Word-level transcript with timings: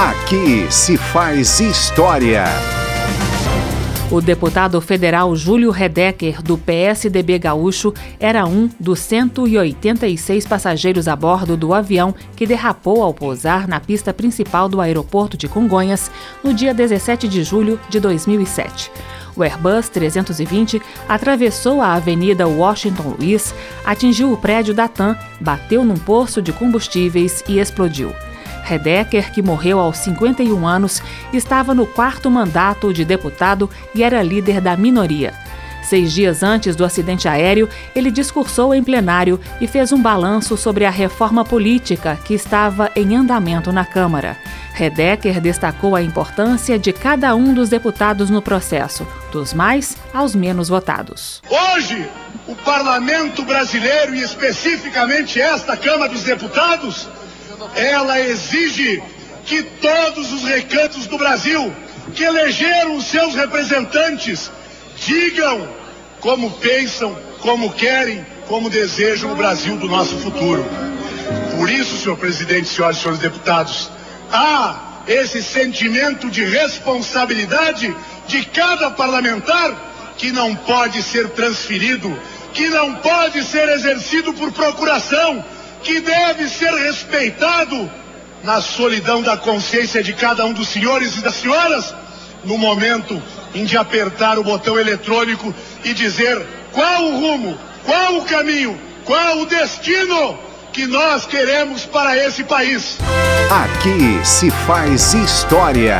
Aqui 0.00 0.66
se 0.72 0.96
faz 0.96 1.60
história. 1.60 2.44
O 4.10 4.18
deputado 4.18 4.80
federal 4.80 5.36
Júlio 5.36 5.70
Redecker, 5.70 6.40
do 6.40 6.56
PSDB 6.56 7.38
Gaúcho, 7.38 7.92
era 8.18 8.46
um 8.46 8.70
dos 8.80 8.98
186 9.00 10.46
passageiros 10.46 11.06
a 11.06 11.14
bordo 11.14 11.54
do 11.54 11.74
avião 11.74 12.14
que 12.34 12.46
derrapou 12.46 13.02
ao 13.02 13.12
pousar 13.12 13.68
na 13.68 13.78
pista 13.78 14.10
principal 14.14 14.70
do 14.70 14.80
aeroporto 14.80 15.36
de 15.36 15.46
Congonhas 15.46 16.10
no 16.42 16.54
dia 16.54 16.72
17 16.72 17.28
de 17.28 17.44
julho 17.44 17.78
de 17.90 18.00
2007. 18.00 18.90
O 19.36 19.42
Airbus 19.42 19.90
320 19.90 20.80
atravessou 21.06 21.82
a 21.82 21.92
Avenida 21.92 22.48
Washington 22.48 23.16
Luiz, 23.18 23.54
atingiu 23.84 24.32
o 24.32 24.38
prédio 24.38 24.72
da 24.72 24.88
TAM, 24.88 25.14
bateu 25.38 25.84
num 25.84 25.98
poço 25.98 26.40
de 26.40 26.54
combustíveis 26.54 27.44
e 27.46 27.58
explodiu. 27.58 28.14
Redecker, 28.64 29.32
que 29.32 29.42
morreu 29.42 29.78
aos 29.78 29.98
51 29.98 30.66
anos, 30.66 31.02
estava 31.32 31.74
no 31.74 31.86
quarto 31.86 32.30
mandato 32.30 32.92
de 32.92 33.04
deputado 33.04 33.68
e 33.94 34.02
era 34.02 34.22
líder 34.22 34.60
da 34.60 34.76
minoria. 34.76 35.32
Seis 35.82 36.12
dias 36.12 36.42
antes 36.42 36.76
do 36.76 36.84
acidente 36.84 37.26
aéreo, 37.26 37.68
ele 37.94 38.10
discursou 38.10 38.74
em 38.74 38.82
plenário 38.82 39.40
e 39.60 39.66
fez 39.66 39.92
um 39.92 40.00
balanço 40.00 40.56
sobre 40.56 40.84
a 40.84 40.90
reforma 40.90 41.44
política 41.44 42.18
que 42.24 42.34
estava 42.34 42.90
em 42.94 43.16
andamento 43.16 43.72
na 43.72 43.84
Câmara. 43.84 44.36
Redecker 44.72 45.40
destacou 45.40 45.96
a 45.96 46.02
importância 46.02 46.78
de 46.78 46.92
cada 46.92 47.34
um 47.34 47.52
dos 47.52 47.68
deputados 47.68 48.30
no 48.30 48.40
processo, 48.40 49.06
dos 49.32 49.52
mais 49.52 49.96
aos 50.14 50.34
menos 50.34 50.68
votados. 50.68 51.42
Hoje, 51.50 52.08
o 52.46 52.54
parlamento 52.56 53.42
brasileiro, 53.44 54.14
e 54.14 54.22
especificamente 54.22 55.40
esta 55.40 55.76
Câmara 55.76 56.10
dos 56.10 56.22
Deputados, 56.22 57.08
ela 57.74 58.20
exige 58.20 59.02
que 59.44 59.62
todos 59.62 60.32
os 60.32 60.42
recantos 60.44 61.06
do 61.06 61.18
Brasil 61.18 61.72
que 62.14 62.24
elegeram 62.24 62.96
os 62.96 63.04
seus 63.04 63.34
representantes 63.34 64.50
digam 65.06 65.68
como 66.20 66.50
pensam, 66.52 67.16
como 67.40 67.72
querem, 67.72 68.24
como 68.46 68.68
desejam 68.68 69.32
o 69.32 69.36
Brasil 69.36 69.76
do 69.76 69.88
nosso 69.88 70.16
futuro. 70.18 70.64
Por 71.56 71.70
isso, 71.70 71.96
senhor 71.96 72.16
presidente, 72.16 72.68
senhoras 72.68 72.98
e 72.98 73.00
senhores 73.00 73.20
deputados, 73.20 73.90
há 74.30 75.02
esse 75.06 75.42
sentimento 75.42 76.30
de 76.30 76.44
responsabilidade 76.44 77.94
de 78.26 78.44
cada 78.46 78.90
parlamentar 78.90 80.14
que 80.16 80.30
não 80.30 80.54
pode 80.54 81.02
ser 81.02 81.30
transferido, 81.30 82.16
que 82.52 82.68
não 82.68 82.96
pode 82.96 83.42
ser 83.44 83.68
exercido 83.70 84.32
por 84.34 84.52
procuração, 84.52 85.42
que 85.82 86.00
deve 86.00 86.48
ser 86.48 86.72
respeitado 86.72 87.90
na 88.42 88.60
solidão 88.60 89.22
da 89.22 89.36
consciência 89.36 90.02
de 90.02 90.12
cada 90.12 90.44
um 90.44 90.52
dos 90.52 90.68
senhores 90.68 91.16
e 91.16 91.20
das 91.20 91.34
senhoras, 91.34 91.94
no 92.44 92.56
momento 92.56 93.22
em 93.54 93.64
de 93.64 93.76
apertar 93.76 94.38
o 94.38 94.44
botão 94.44 94.78
eletrônico 94.78 95.54
e 95.84 95.92
dizer 95.92 96.40
qual 96.72 97.04
o 97.04 97.20
rumo, 97.20 97.58
qual 97.84 98.16
o 98.16 98.24
caminho, 98.24 98.78
qual 99.04 99.40
o 99.40 99.46
destino 99.46 100.38
que 100.72 100.86
nós 100.86 101.26
queremos 101.26 101.84
para 101.84 102.16
esse 102.16 102.44
país. 102.44 102.98
Aqui 103.50 104.24
se 104.24 104.50
faz 104.50 105.12
história. 105.14 105.98